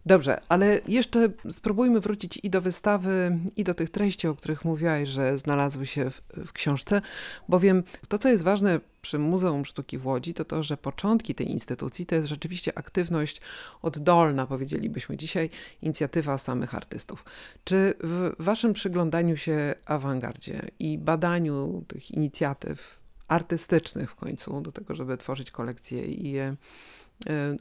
Dobrze, 0.06 0.42
ale 0.50 0.82
jeszcze 0.88 1.30
spróbujmy 1.50 2.00
wrócić 2.00 2.40
i 2.44 2.50
do 2.50 2.62
wystawy, 2.62 3.40
i 3.56 3.64
do 3.64 3.74
tych 3.74 3.90
treści, 3.90 4.28
o 4.28 4.36
których 4.36 4.66
mówiłaś, 4.66 5.10
że 5.10 5.38
znalazły 5.38 5.86
się 5.86 6.10
w, 6.10 6.22
w, 6.46 6.54
książce, 6.54 7.02
bowiem 7.50 7.84
to, 8.08 8.18
co 8.18 8.30
jest 8.30 8.44
ważne 8.44 8.80
przy 9.02 9.20
Muzeum 9.20 9.66
Sztuki 9.66 9.98
w 9.98 10.08
Łodzi, 10.08 10.34
to 10.34 10.46
to, 10.46 10.64
że 10.64 10.78
początki 10.78 11.36
tej 11.36 11.52
instytucji 11.52 12.06
to 12.06 12.16
jest 12.16 12.28
rzeczywiście 12.28 12.78
aktywność 12.78 13.42
oddolna, 13.82 14.48
powiedzielibyśmy 14.48 15.18
dzisiaj, 15.18 15.50
inicjatywa 15.82 16.38
samych 16.38 16.76
artystów. 16.76 17.26
Czy 17.64 17.94
w 18.00 18.32
waszym 18.40 18.74
przyglądaniu 18.74 19.38
się 19.38 19.76
awangardzie 19.86 20.62
i 20.80 20.98
badaniu 20.98 21.84
tych 21.88 22.12
inicjatyw 22.12 23.00
artystycznych 23.28 24.12
w 24.12 24.16
końcu, 24.16 24.62
do 24.62 24.72
tego, 24.72 24.96
żeby 24.96 25.18
tworzyć 25.18 25.52
kolekcje 25.52 26.06
i 26.06 26.32
je 26.32 26.56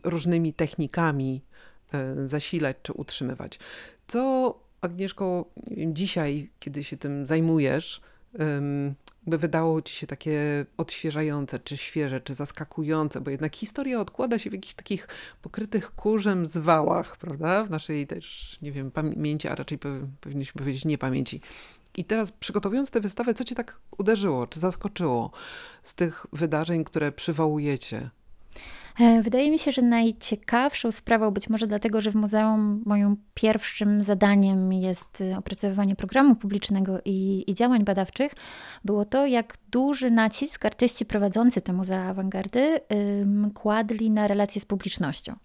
różnymi 0.04 0.52
technikami 0.52 1.42
E, 1.94 2.28
zasilać 2.28 2.76
czy 2.82 2.92
utrzymywać. 2.92 3.58
Co, 4.06 4.54
Agnieszko, 4.80 5.44
dzisiaj, 5.86 6.50
kiedy 6.60 6.84
się 6.84 6.96
tym 6.96 7.26
zajmujesz, 7.26 8.00
by 9.26 9.38
wydało 9.38 9.82
ci 9.82 9.94
się 9.94 10.06
takie 10.06 10.66
odświeżające, 10.76 11.58
czy 11.58 11.76
świeże, 11.76 12.20
czy 12.20 12.34
zaskakujące, 12.34 13.20
bo 13.20 13.30
jednak 13.30 13.56
historia 13.56 14.00
odkłada 14.00 14.38
się 14.38 14.50
w 14.50 14.52
jakichś 14.52 14.74
takich 14.74 15.08
pokrytych 15.42 15.94
kurzem 15.94 16.46
zwałach, 16.46 17.16
prawda? 17.16 17.64
W 17.64 17.70
naszej 17.70 18.06
też, 18.06 18.58
nie 18.62 18.72
wiem, 18.72 18.90
pamięci, 18.90 19.48
a 19.48 19.54
raczej 19.54 19.78
powinniśmy 20.20 20.58
powiedzieć 20.58 20.84
nie 20.84 20.98
pamięci. 20.98 21.40
I 21.96 22.04
teraz 22.04 22.32
przygotowując 22.32 22.90
tę 22.90 23.00
wystawę, 23.00 23.34
co 23.34 23.44
cię 23.44 23.54
tak 23.54 23.78
uderzyło, 23.98 24.46
czy 24.46 24.60
zaskoczyło 24.60 25.30
z 25.82 25.94
tych 25.94 26.26
wydarzeń, 26.32 26.84
które 26.84 27.12
przywołujecie? 27.12 28.10
E, 29.00 29.22
wydaje 29.22 29.50
mi 29.50 29.58
się, 29.58 29.72
że 29.72 29.82
najciekawszą 29.82 30.92
sprawą, 30.92 31.30
być 31.30 31.48
może 31.48 31.66
dlatego, 31.66 32.00
że 32.00 32.10
w 32.10 32.14
muzeum 32.14 32.82
moim 32.86 33.16
pierwszym 33.34 34.02
zadaniem 34.02 34.72
jest 34.72 35.20
e, 35.20 35.38
opracowywanie 35.38 35.96
programu 35.96 36.34
publicznego 36.34 36.98
i, 37.04 37.44
i 37.46 37.54
działań 37.54 37.84
badawczych, 37.84 38.32
było 38.84 39.04
to, 39.04 39.26
jak 39.26 39.54
duży 39.70 40.10
nacisk 40.10 40.64
artyści 40.64 41.06
prowadzący 41.06 41.60
te 41.60 41.72
muzea 41.72 42.04
awangardy 42.04 42.80
ym, 43.20 43.50
kładli 43.54 44.10
na 44.10 44.26
relacje 44.26 44.60
z 44.60 44.64
publicznością. 44.64 45.36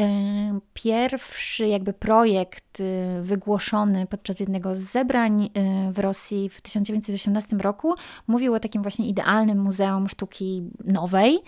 Ym, 0.00 0.60
pierwszy 0.74 1.66
jakby 1.66 1.92
projekt 1.92 2.80
y, 2.80 3.22
wygłoszony 3.22 4.06
podczas 4.06 4.40
jednego 4.40 4.74
z 4.74 4.78
zebrań 4.78 5.44
y, 5.88 5.92
w 5.92 5.98
Rosji 5.98 6.48
w 6.48 6.60
1918 6.60 7.56
roku 7.56 7.94
mówił 8.26 8.54
o 8.54 8.60
takim 8.60 8.82
właśnie 8.82 9.08
idealnym 9.08 9.58
muzeum 9.58 10.08
sztuki 10.08 10.62
nowej, 10.84 11.38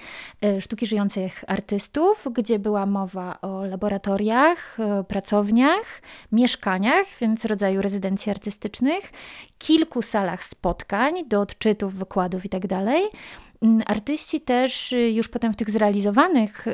y, 0.45 0.61
sztuki 0.61 0.87
żyjącej 0.87 1.28
artystów, 1.47 2.29
gdzie 2.33 2.59
była 2.59 2.87
mowa 2.87 3.41
o 3.41 3.65
laboratoriach, 3.65 4.77
pracowniach, 5.09 6.03
mieszkaniach, 6.33 7.07
więc 7.21 7.45
rodzaju 7.45 7.83
rezydencji 7.83 8.31
artystycznych, 8.31 9.13
kilku 9.59 10.03
salach 10.03 10.45
spotkań 10.45 11.29
do 11.29 11.41
odczytów, 11.41 11.95
wykładów 11.95 12.45
itd. 12.45 12.69
Tak 12.69 13.21
mm, 13.63 13.83
artyści 13.87 14.41
też 14.41 14.93
y, 14.93 15.11
już 15.11 15.29
potem 15.29 15.53
w 15.53 15.57
tych 15.57 15.71
zrealizowanych 15.71 16.67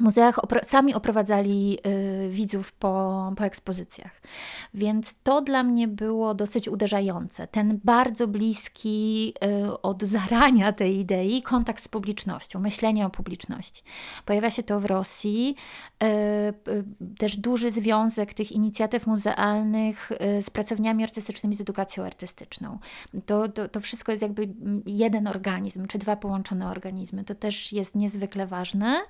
muzeach 0.00 0.44
opro 0.44 0.60
sami 0.64 0.94
oprowadzali 0.94 1.78
y, 1.86 2.30
widzów 2.30 2.72
po, 2.72 3.32
po 3.36 3.44
ekspozycjach. 3.44 4.22
Więc 4.74 5.14
to 5.22 5.40
dla 5.40 5.62
mnie 5.62 5.88
było 5.88 6.34
dosyć 6.34 6.68
uderzające. 6.68 7.46
Ten 7.46 7.80
bardzo 7.84 8.28
bliski 8.28 9.34
y, 9.44 9.82
od 9.82 10.02
zarania 10.02 10.72
tej 10.72 10.98
idei 10.98 11.42
kontakt 11.42 11.84
z 11.84 11.88
publicznością, 11.88 12.60
myślenie 12.60 13.06
o 13.06 13.10
publiczności. 13.10 13.82
Pojawia 14.26 14.50
się 14.50 14.62
to 14.62 14.80
w 14.80 14.84
Rosji. 14.84 15.56
Y, 16.02 16.84
też 17.18 17.36
duży 17.36 17.70
związek 17.70 18.34
tych 18.34 18.52
inicjatyw 18.52 19.06
muzealnych 19.06 20.12
y, 20.12 20.42
z 20.42 20.50
pracowniami 20.50 21.04
artystycznymi, 21.04 21.54
z 21.54 21.60
edukacją 21.60 22.04
artystyczną. 22.04 22.78
To, 23.26 23.48
to, 23.48 23.68
to 23.68 23.80
wszystko 23.80 24.12
jest 24.12 24.22
jakby 24.22 24.48
jeden 24.86 25.26
organizm, 25.28 25.86
czy 25.86 25.98
dwa 25.98 26.16
połączone 26.16 26.70
organizmy. 26.70 27.24
To 27.24 27.34
też 27.34 27.72
jest 27.72 27.94
niezwykle 27.94 28.46
ważne 28.46 29.00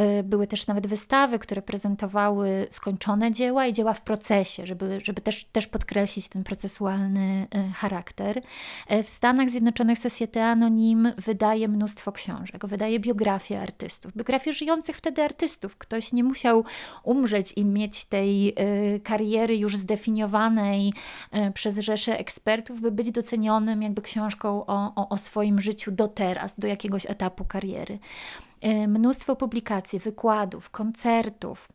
y, 0.00 0.11
były 0.24 0.46
też 0.46 0.66
nawet 0.66 0.86
wystawy, 0.86 1.38
które 1.38 1.62
prezentowały 1.62 2.66
skończone 2.70 3.30
dzieła 3.30 3.66
i 3.66 3.72
dzieła 3.72 3.92
w 3.92 4.00
procesie, 4.00 4.66
żeby, 4.66 5.00
żeby 5.00 5.20
też, 5.20 5.44
też 5.44 5.66
podkreślić 5.66 6.28
ten 6.28 6.44
procesualny 6.44 7.46
e, 7.54 7.70
charakter. 7.70 8.42
E, 8.88 9.02
w 9.02 9.08
Stanach 9.08 9.50
Zjednoczonych 9.50 9.98
Societe 9.98 10.44
Anonim 10.44 11.12
wydaje 11.18 11.68
mnóstwo 11.68 12.12
książek, 12.12 12.66
wydaje 12.66 13.00
biografię 13.00 13.60
artystów, 13.60 14.16
biografię 14.16 14.52
żyjących 14.52 14.96
wtedy 14.96 15.22
artystów. 15.22 15.76
Ktoś 15.76 16.12
nie 16.12 16.24
musiał 16.24 16.64
umrzeć 17.02 17.52
i 17.56 17.64
mieć 17.64 18.04
tej 18.04 18.48
e, 18.48 18.54
kariery 19.00 19.56
już 19.56 19.76
zdefiniowanej 19.76 20.92
przez 21.54 21.78
rzeszę 21.78 22.18
ekspertów, 22.18 22.80
by 22.80 22.92
być 22.92 23.10
docenionym 23.10 23.82
jakby 23.82 24.02
książką 24.02 24.66
o, 24.66 24.92
o, 24.94 25.08
o 25.08 25.18
swoim 25.18 25.60
życiu 25.60 25.90
do 25.90 26.08
teraz, 26.08 26.58
do 26.58 26.68
jakiegoś 26.68 27.06
etapu 27.06 27.44
kariery. 27.44 27.98
E, 28.62 28.88
mnóstwo 28.88 29.36
publikacji, 29.36 29.98
wykładów, 29.98 30.70
koncertów. 30.70 31.68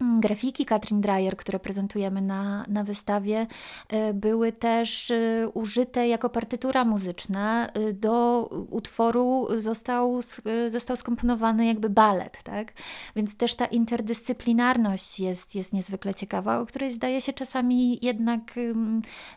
Mm, 0.00 0.20
grafiki 0.20 0.64
Katrin 0.64 1.00
Dreyer, 1.00 1.36
które 1.36 1.58
prezentujemy 1.58 2.20
na, 2.22 2.64
na 2.68 2.84
wystawie, 2.84 3.46
e, 3.88 4.14
były 4.14 4.52
też 4.52 5.10
e, 5.10 5.48
użyte 5.54 6.08
jako 6.08 6.30
partytura 6.30 6.84
muzyczna. 6.84 7.68
Do 7.94 8.44
utworu 8.70 9.48
został, 9.56 10.20
został 10.68 10.96
skomponowany 10.96 11.66
jakby 11.66 11.90
balet, 11.90 12.42
tak? 12.42 12.72
Więc 13.16 13.36
też 13.36 13.54
ta 13.54 13.66
interdyscyplinarność 13.66 15.20
jest, 15.20 15.54
jest 15.54 15.72
niezwykle 15.72 16.14
ciekawa, 16.14 16.58
o 16.58 16.66
której 16.66 16.90
zdaje 16.90 17.20
się 17.20 17.32
czasami 17.32 17.98
jednak 18.02 18.40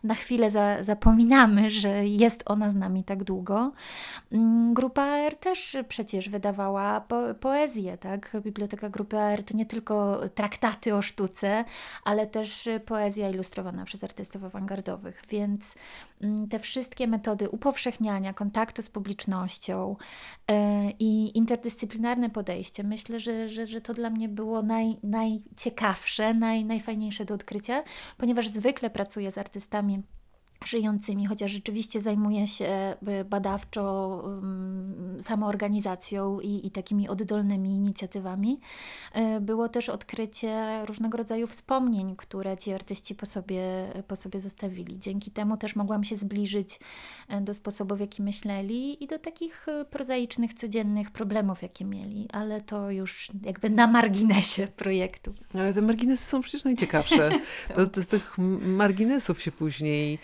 na 0.03 0.15
chwilę 0.15 0.51
za, 0.51 0.83
zapominamy, 0.83 1.69
że 1.69 2.05
jest 2.05 2.43
ona 2.45 2.71
z 2.71 2.75
nami 2.75 3.03
tak 3.03 3.23
długo. 3.23 3.71
Mm, 4.31 4.73
Grupa 4.73 5.01
AR 5.01 5.35
też 5.35 5.77
przecież 5.87 6.29
wydawała 6.29 7.01
po, 7.01 7.21
poezję, 7.39 7.97
tak? 7.97 8.31
Biblioteka 8.43 8.89
Grupy 8.89 9.19
AR 9.19 9.43
to 9.43 9.57
nie 9.57 9.65
tylko 9.65 10.19
traktaty 10.35 10.50
o 10.95 11.01
sztuce, 11.01 11.65
ale 12.03 12.27
też 12.27 12.69
poezja 12.85 13.29
ilustrowana 13.29 13.85
przez 13.85 14.03
artystów 14.03 14.43
awangardowych, 14.43 15.21
więc 15.29 15.75
mm, 16.21 16.47
te 16.47 16.59
wszystkie 16.59 17.07
metody 17.07 17.49
upowszechniania, 17.49 18.33
kontaktu 18.33 18.81
z 18.81 18.89
publicznością 18.89 19.95
yy, 20.49 20.55
i 20.99 21.37
interdyscyplinarne 21.37 22.29
podejście, 22.29 22.83
myślę, 22.83 23.19
że, 23.19 23.49
że, 23.49 23.67
że 23.67 23.81
to 23.81 23.93
dla 23.93 24.09
mnie 24.09 24.29
było 24.29 24.61
naj, 24.61 24.97
najciekawsze, 25.03 26.33
naj, 26.33 26.65
najfajniejsze 26.65 27.25
do 27.25 27.33
odkrycia, 27.33 27.83
ponieważ 28.17 28.47
zwykle 28.47 28.89
pracuję 28.89 29.31
z 29.31 29.37
artystami 29.37 30.03
żyjącymi, 30.65 31.25
chociaż 31.25 31.51
rzeczywiście 31.51 32.01
zajmuje 32.01 32.47
się 32.47 32.95
y, 33.21 33.25
badawczo 33.25 33.81
samoorganizacją 35.21 36.39
i, 36.39 36.67
i 36.67 36.71
takimi 36.71 37.09
oddolnymi 37.09 37.69
inicjatywami. 37.69 38.59
Y, 39.37 39.41
było 39.41 39.69
też 39.69 39.89
odkrycie 39.89 40.85
różnego 40.85 41.17
rodzaju 41.17 41.47
wspomnień, 41.47 42.15
które 42.15 42.57
ci 42.57 42.73
artyści 42.73 43.15
po 43.15 43.25
sobie, 43.25 43.63
po 44.07 44.15
sobie 44.15 44.39
zostawili. 44.39 44.99
Dzięki 44.99 45.31
temu 45.31 45.57
też 45.57 45.75
mogłam 45.75 46.03
się 46.03 46.15
zbliżyć 46.15 46.79
y, 47.33 47.41
do 47.41 47.53
sposobu, 47.53 47.95
w 47.95 47.99
jaki 47.99 48.21
myśleli 48.21 49.03
i 49.03 49.07
do 49.07 49.19
takich 49.19 49.65
prozaicznych, 49.89 50.53
codziennych 50.53 51.11
problemów, 51.11 51.61
jakie 51.61 51.85
mieli, 51.85 52.27
ale 52.33 52.61
to 52.61 52.91
już 52.91 53.31
jakby 53.45 53.69
na 53.69 53.87
marginesie 53.87 54.67
projektu. 54.67 55.33
Ale 55.53 55.73
te 55.73 55.81
marginesy 55.81 56.25
są 56.25 56.41
przecież 56.41 56.63
najciekawsze. 56.63 57.29
to, 57.75 57.87
to 57.87 58.03
z 58.03 58.07
tych 58.07 58.37
marginesów 58.61 59.41
się 59.41 59.51
później 59.51 60.19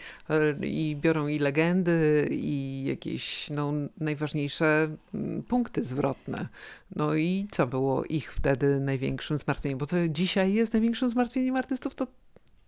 i 0.62 0.98
biorą 1.02 1.28
i 1.28 1.40
legendy, 1.40 2.28
i 2.32 2.84
jakieś 2.86 3.50
no, 3.50 3.72
najważniejsze 3.98 4.90
mm, 5.14 5.44
punkty 5.44 5.84
zwrotne. 5.84 6.48
No 6.96 7.16
i 7.16 7.48
co 7.52 7.68
było 7.68 8.04
ich 8.04 8.34
wtedy 8.34 8.80
największym 8.80 9.38
zmartwieniem? 9.38 9.78
Bo 9.78 9.86
to 9.86 10.08
dzisiaj 10.08 10.54
jest 10.54 10.74
największym 10.74 11.10
zmartwieniem 11.10 11.56
artystów, 11.56 11.96
to 11.96 12.08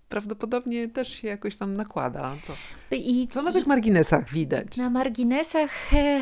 prawdopodobnie 0.10 0.88
też 0.88 1.14
się 1.14 1.28
jakoś 1.28 1.58
tam 1.58 1.74
nakłada. 1.74 2.36
Co, 2.48 2.54
I, 2.96 3.28
co 3.32 3.42
na 3.42 3.54
tych 3.54 3.68
marginesach 3.68 4.30
widać? 4.30 4.78
Na 4.78 4.90
marginesach 4.90 5.94
e, 5.94 6.22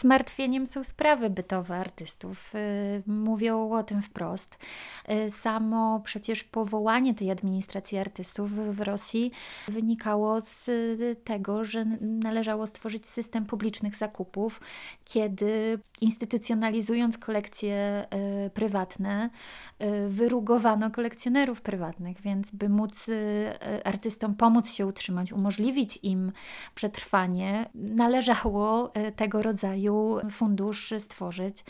zmartwieniem 0.00 0.66
są 0.66 0.84
sprawy 0.84 1.30
bytowe 1.30 1.76
artystów. 1.76 2.52
E, 2.54 2.58
mówią 3.06 3.70
o 3.70 3.82
tym 3.82 4.02
wprost. 4.02 4.58
E, 5.04 5.30
samo 5.30 6.00
przecież 6.04 6.44
powołanie 6.44 7.14
tej 7.14 7.30
administracji 7.30 7.98
artystów 7.98 8.76
w 8.76 8.80
Rosji 8.80 9.30
wynikało 9.68 10.40
z 10.40 10.70
tego, 11.24 11.64
że 11.64 11.84
należało 12.00 12.66
stworzyć 12.66 13.06
system 13.06 13.46
publicznych 13.46 13.96
zakupów, 13.96 14.60
kiedy 15.04 15.78
instytucjonalizując 16.00 17.18
kolekcje 17.18 18.06
prywatne, 18.54 19.30
wyrugowano 20.08 20.90
kolekcjonerów 20.90 21.62
prywatnych, 21.62 22.20
więc 22.20 22.50
by 22.50 22.68
móc 22.68 23.06
artystom 23.84 24.34
pomóc 24.34 24.72
się 24.72 24.86
utrzymać, 24.86 25.32
umożliwić 25.32 25.98
im 26.02 26.32
przetrwanie, 26.74 27.70
należało 27.74 28.92
tego 29.16 29.42
rodzaju 29.42 30.18
fundusz 30.30 30.94
stworzyć. 30.98 31.64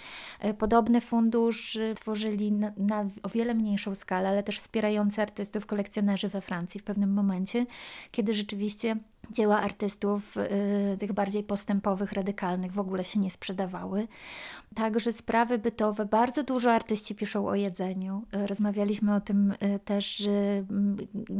Podobny 0.58 1.00
fundusz 1.00 1.78
tworzyli 1.96 2.52
na, 2.52 2.72
na 2.76 3.04
o 3.22 3.28
wiele 3.28 3.54
mniejszą 3.54 3.94
skalę, 3.94 4.28
ale 4.28 4.42
też 4.42 4.58
wspierający 4.58 5.22
artystów 5.22 5.66
kolekcjonerzy 5.66 6.28
we 6.28 6.40
Francji 6.40 6.80
w 6.80 6.84
pewnym 6.84 7.12
momencie, 7.12 7.66
kiedy 8.10 8.34
rzeczywiście 8.34 8.96
dzieła 9.30 9.60
artystów 9.60 10.36
y, 10.36 10.96
tych 10.98 11.12
bardziej 11.12 11.42
postępowych, 11.42 12.12
radykalnych 12.12 12.72
w 12.72 12.78
ogóle 12.78 13.04
się 13.04 13.20
nie 13.20 13.30
sprzedawały. 13.30 14.08
Także 14.74 15.12
sprawy 15.12 15.58
bytowe, 15.58 16.06
bardzo 16.06 16.42
dużo 16.42 16.72
artyści 16.72 17.14
piszą 17.14 17.48
o 17.48 17.54
jedzeniu. 17.54 18.22
Y, 18.36 18.46
rozmawialiśmy 18.46 19.14
o 19.14 19.20
tym 19.20 19.50
y, 19.50 19.78
też 19.84 20.20
y, 20.20 20.64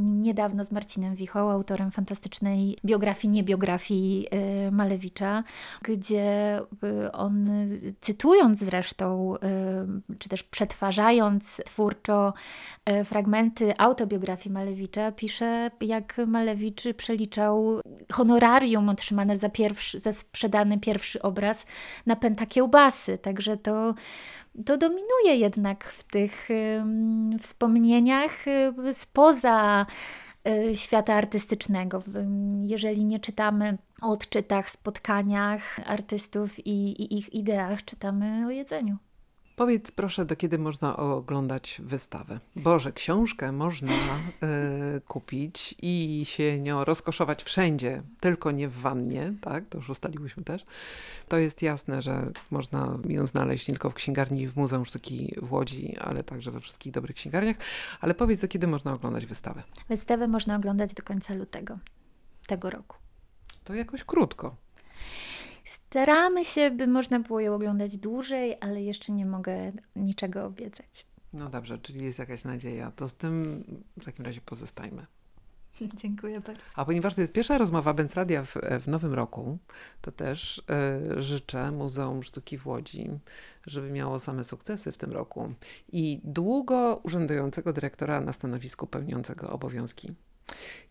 niedawno 0.01 0.65
z 0.65 0.73
Marcinem 0.73 1.15
Wichą, 1.15 1.51
autorem 1.51 1.91
fantastycznej 1.91 2.79
biografii, 2.85 3.33
nie 3.35 3.43
biografii 3.43 4.27
y, 4.69 4.71
Malewicza, 4.71 5.45
gdzie 5.83 6.61
on, 7.13 7.49
cytując 8.01 8.59
zresztą, 8.59 9.35
czy 10.19 10.29
też 10.29 10.43
przetwarzając 10.43 11.61
twórczo 11.67 12.33
fragmenty 13.05 13.79
autobiografii 13.79 14.53
Malewicza, 14.53 15.13
pisze, 15.13 15.71
jak 15.81 16.17
Malewicz 16.27 16.83
przeliczał 16.97 17.74
honorarium 18.13 18.89
otrzymane 18.89 19.37
za, 19.37 19.49
pierwszy, 19.49 20.01
za 20.01 20.13
sprzedany 20.13 20.81
pierwszy 20.81 21.23
obraz 21.23 21.67
na 22.07 22.17
pęta 22.17 22.47
kiełbasy. 22.47 23.19
Także 23.19 23.57
to, 23.57 23.95
to 24.67 24.77
dominuje 24.77 25.37
jednak 25.37 25.85
w 25.85 26.05
tych 26.05 26.49
um, 26.79 27.39
wspomnieniach 27.39 28.45
um, 28.77 28.95
spoza 28.95 29.87
um, 30.45 30.75
świata 30.75 31.15
artystycznego. 31.15 32.03
Jeżeli 32.63 33.05
nie 33.05 33.21
czytamy 33.21 33.79
o 34.03 34.09
odczytach, 34.09 34.71
spotkaniach 34.71 35.81
artystów 35.87 36.67
i, 36.67 37.03
i 37.03 37.19
ich 37.19 37.35
ideach, 37.35 37.85
czytamy 37.85 38.47
o 38.47 38.51
jedzeniu. 38.51 38.97
Powiedz 39.57 39.91
proszę, 39.91 40.25
do 40.25 40.37
kiedy 40.37 40.59
można 40.59 40.97
oglądać 40.97 41.81
wystawę? 41.85 42.41
Boże, 42.57 42.93
książkę 42.93 43.53
można 43.53 43.93
y, 43.93 45.01
kupić 45.01 45.75
i 45.83 46.23
się 46.25 46.59
nią 46.61 46.85
rozkoszować 46.85 47.43
wszędzie, 47.43 48.03
tylko 48.21 48.51
nie 48.51 48.69
w 48.69 48.81
wannie, 48.81 49.35
tak? 49.41 49.69
To 49.69 49.79
już 49.79 49.91
ustaliłyśmy 49.91 50.45
też. 50.45 50.65
To 51.29 51.39
jest 51.39 51.63
jasne, 51.63 52.03
że 52.03 52.33
można 52.51 52.99
ją 53.09 53.27
znaleźć 53.27 53.69
nie 53.69 53.75
tylko 53.75 53.91
w 53.91 53.95
księgarni 53.95 54.49
w 54.49 54.57
Muzeum 54.57 54.85
Sztuki 54.85 55.35
w 55.43 55.53
Łodzi, 55.53 55.97
ale 56.01 56.23
także 56.23 56.51
we 56.51 56.61
wszystkich 56.61 56.93
dobrych 56.93 57.17
księgarniach. 57.17 57.57
Ale 58.01 58.15
powiedz, 58.15 58.41
do 58.41 58.49
kiedy 58.49 58.67
można 58.67 58.93
oglądać 58.93 59.27
wystawę? 59.27 59.63
Wystawę 59.89 60.29
można 60.29 60.57
oglądać 60.57 60.95
do 60.95 61.03
końca 61.03 61.35
lutego 61.35 61.79
tego 62.47 62.71
roku. 62.71 62.97
To 63.65 63.75
jakoś 63.75 64.05
krótko. 64.05 64.57
Staramy 65.65 66.45
się, 66.45 66.71
by 66.71 66.87
można 66.87 67.21
było 67.21 67.41
je 67.41 67.53
oglądać 67.53 67.97
dłużej, 67.97 68.57
ale 68.61 68.83
jeszcze 68.83 69.13
nie 69.13 69.27
mogę 69.27 69.73
niczego 69.97 70.45
obiecać. 70.45 71.07
No 71.33 71.49
dobrze, 71.49 71.79
czyli 71.79 72.05
jest 72.05 72.19
jakaś 72.19 72.45
nadzieja. 72.45 72.93
To 72.97 73.09
z 73.09 73.15
tym 73.15 73.65
w 74.01 74.05
takim 74.05 74.25
razie 74.25 74.41
pozostajmy. 74.41 75.07
Dziękuję 76.03 76.41
bardzo. 76.41 76.63
A 76.75 76.85
ponieważ 76.85 77.15
to 77.15 77.21
jest 77.21 77.33
pierwsza 77.33 77.59
rozmowa 77.59 77.95
Radia 78.15 78.45
w, 78.45 78.57
w 78.81 78.89
nowym 78.89 79.15
roku, 79.15 79.59
to 80.01 80.13
też 80.13 80.63
e, 80.71 81.23
życzę 81.23 81.71
Muzeum 81.71 82.23
Sztuki 82.23 82.59
w 82.59 82.67
Łodzi, 82.67 83.11
żeby 83.67 83.91
miało 83.91 84.21
same 84.21 84.45
sukcesy 84.45 84.93
w 84.93 84.99
tym 84.99 85.13
roku 85.13 85.55
i 85.93 86.21
długo 86.25 87.01
urzędującego 87.03 87.73
dyrektora 87.73 88.21
na 88.21 88.33
stanowisku 88.33 88.87
pełniącego 88.87 89.51
obowiązki. 89.51 90.15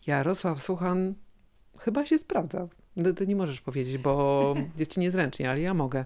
Jarosław 0.07 0.63
Suchan 0.63 1.13
chyba 1.79 2.05
się 2.05 2.17
sprawdza. 2.17 2.67
No, 2.95 3.13
ty 3.13 3.27
nie 3.27 3.35
możesz 3.35 3.61
powiedzieć, 3.61 3.97
bo 3.97 4.55
jest 4.79 4.93
ci 4.93 4.99
niezręcznie, 4.99 5.49
ale 5.49 5.61
ja 5.61 5.73
mogę. 5.73 6.05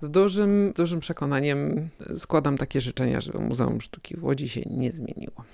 Z 0.00 0.10
dużym, 0.10 0.72
dużym 0.76 1.00
przekonaniem 1.00 1.88
składam 2.16 2.58
takie 2.58 2.80
życzenia, 2.80 3.20
żeby 3.20 3.38
Muzeum 3.38 3.80
Sztuki 3.80 4.16
w 4.16 4.24
Łodzi 4.24 4.48
się 4.48 4.60
nie 4.70 4.92
zmieniło. 4.92 5.44